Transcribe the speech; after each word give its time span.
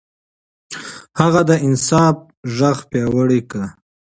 هغه 1.19 1.41
د 1.49 1.51
انصاف 1.67 2.17
غږ 2.57 2.77
پياوړی 2.89 3.41
کړ. 3.51 3.63